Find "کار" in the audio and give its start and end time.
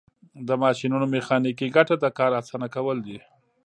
2.17-2.31